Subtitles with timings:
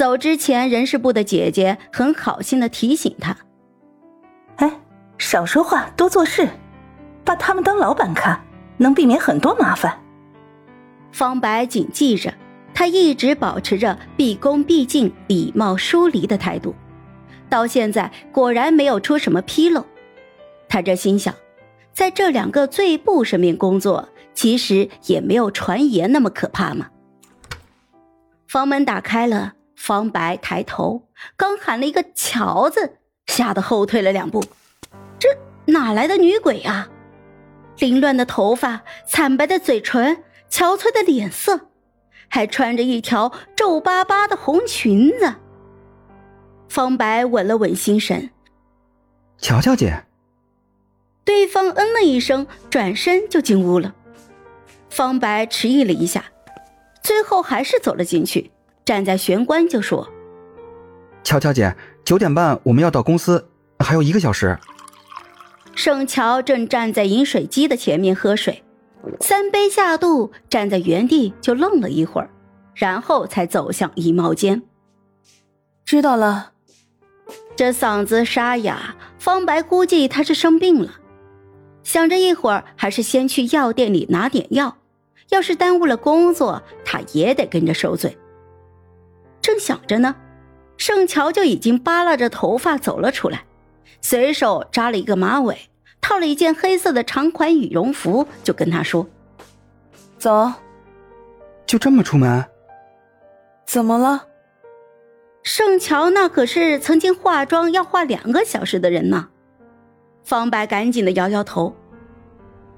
[0.00, 3.36] 走之前，人事部的姐姐很好心的提醒他
[4.56, 4.80] ：“哎，
[5.18, 6.48] 少说话，多做事，
[7.22, 8.42] 把他们当老板看，
[8.78, 10.00] 能避免很多麻烦。”
[11.12, 12.32] 方白谨记着，
[12.72, 16.74] 他一直保持着毕恭毕敬、礼貌疏离的态度，
[17.50, 19.84] 到现在果然没有出什么纰漏。
[20.66, 21.34] 他这心想，
[21.92, 26.88] 在这两个最不身边工作，其实也没有传言那么可怕嘛。
[28.48, 29.52] 房门打开了。
[29.80, 31.08] 方白抬头，
[31.38, 34.44] 刚喊了一个“乔”字，吓得后退了两步。
[35.18, 35.30] 这
[35.72, 36.90] 哪来的女鬼啊？
[37.78, 41.70] 凌乱的头发，惨白的嘴唇，憔悴的脸色，
[42.28, 45.36] 还穿着一条皱巴巴的红裙子。
[46.68, 48.28] 方白稳了稳心神
[49.40, 50.04] ：“乔乔姐。”
[51.24, 53.94] 对方嗯了一声，转身就进屋了。
[54.90, 56.26] 方白迟疑了一下，
[57.02, 58.50] 最后还是走了进去。
[58.84, 60.08] 站在玄关就说
[61.22, 64.58] ：“乔乔姐，九点半我们要到公司，还有一个小时。”
[65.76, 68.64] 盛乔正站在饮水机的前面喝水，
[69.20, 72.28] 三杯下肚，站在原地就愣了一会儿，
[72.74, 74.62] 然后才走向衣帽间。
[75.84, 76.52] 知道了，
[77.56, 80.90] 这嗓子沙哑，方白估计他是生病了。
[81.82, 84.76] 想着一会儿还是先去药店里拿点药，
[85.30, 88.18] 要是耽误了工作，他也得跟着受罪。
[89.42, 90.14] 正想着呢，
[90.76, 93.44] 盛乔就已经扒拉着头发走了出来，
[94.00, 99.06] 随手扎了一个马尾，套了一件黑色的长款羽绒服，就跟他说
[100.18, 100.52] ：“走。”
[101.66, 102.44] 就这么出门？
[103.64, 104.26] 怎么了？
[105.42, 109.28] 盛乔那可是曾经化妆要化两个小时的人呢。
[110.22, 111.74] 方白赶紧的摇摇头：“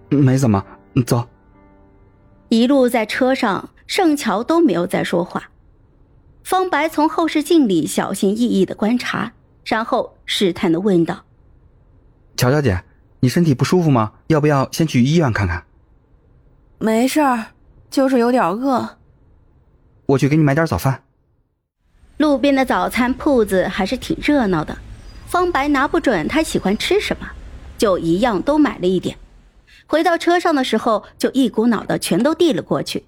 [0.09, 0.65] 没怎么，
[1.07, 1.27] 走。”
[2.51, 5.51] 一路在车上，盛乔都没有再说话。
[6.53, 9.33] 方白从后视镜里小心翼翼的观察，
[9.65, 11.25] 然后试探的问道
[12.37, 12.85] ：“乔小姐，
[13.21, 14.13] 你身体不舒服吗？
[14.27, 15.65] 要不要先去医院看看
[16.79, 17.47] ？”“没事儿，
[17.89, 18.99] 就是有点饿。
[20.05, 21.05] ”“我去给你买点早饭。”
[22.21, 24.77] 路边的早餐铺子还是挺热闹的，
[25.27, 27.27] 方白拿不准他喜欢吃什么，
[27.79, 29.17] 就一样都买了一点。
[29.87, 33.07] 回到车上的时候，就一股脑的全都递了过去。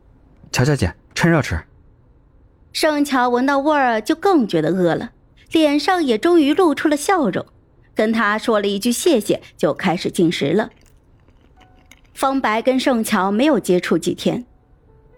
[0.50, 1.62] “乔小姐，趁热吃。”
[2.76, 5.12] 盛乔闻到味儿，就更觉得饿了，
[5.50, 7.46] 脸上也终于露出了笑容，
[7.94, 10.68] 跟他说了一句谢谢，就开始进食了。
[12.12, 14.44] 方白跟盛乔没有接触几天，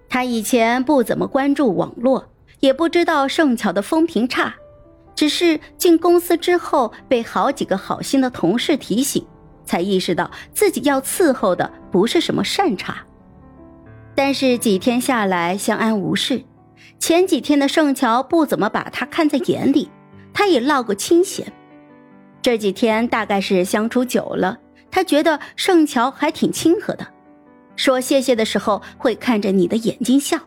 [0.08, 2.28] 他以前不怎么关注网络，
[2.60, 4.54] 也不知道盛乔的风评差，
[5.16, 9.26] 只是进公司之后被好几个好心的同事提醒，
[9.64, 13.04] 才意识到自己要伺候的不是什么善茬。
[14.14, 16.44] 但是几天下来，相安无事。
[16.98, 19.88] 前几天的盛乔不怎么把他看在眼里，
[20.32, 21.52] 他也落过清闲。
[22.42, 24.58] 这几天大概是相处久了，
[24.90, 27.06] 他觉得盛乔还挺亲和的，
[27.76, 30.38] 说谢谢的时候会看着你的眼睛笑，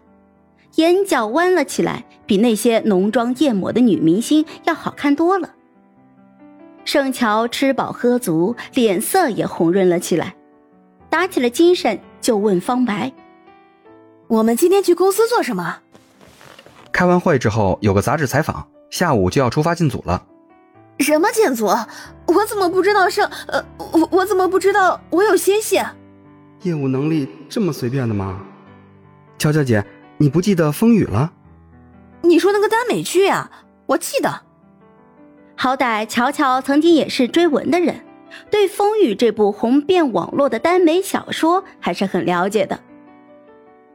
[0.76, 5.56] 眼角弯了起来，比那些浓妆艳抹的女明星要好看多了。
[6.84, 10.36] 盛乔吃饱喝足，脸色也红润了起来，
[11.10, 13.12] 打起了精神，就问方白
[14.28, 15.80] ：“我们今天去公司做什么？”
[16.92, 20.24] 开完会之后有个杂志采访，下午就要出发进组了。
[21.00, 21.66] 什么进组？
[21.66, 23.30] 我怎么不知道上？
[23.48, 25.86] 呃，我我怎么不知道我有心血？
[26.62, 28.42] 业务能力这么随便的吗？
[29.40, 29.84] 乔乔姐，
[30.18, 31.32] 你不记得风雨了？
[32.22, 33.50] 你说那个耽美剧啊，
[33.88, 34.42] 我记得。
[35.56, 38.06] 好歹乔乔曾经也是追文的人，
[38.52, 42.80] 对《风雨》这部红遍网络的耽美小说还是很了解的。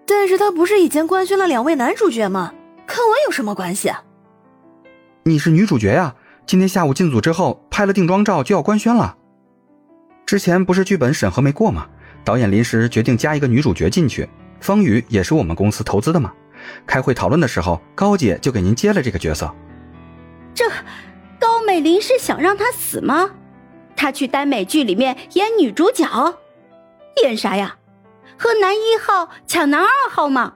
[0.07, 2.53] 但是他不是已经官宣了两位男主角吗？
[2.97, 3.93] 跟我有什么关系？
[5.25, 6.15] 你是女主角呀！
[6.47, 9.17] 今天下午进组之后拍了定妆照就要官宣了。
[10.25, 11.87] 之前不是剧本审核没过吗？
[12.25, 14.27] 导演临时决定加一个女主角进去。
[14.61, 16.33] 方宇也是我们公司投资的嘛。
[16.87, 19.55] 开会讨论的时候，高姐就给您接了这个角色。
[20.55, 20.67] 这
[21.39, 23.31] 高美玲是想让她死吗？
[23.95, 26.39] 她去耽美剧里面演女主角，
[27.23, 27.77] 演啥呀？
[28.39, 30.55] 和男一号抢男二号吗？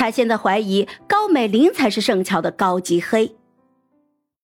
[0.00, 3.36] 他现在怀疑高美玲才是盛乔的高级黑。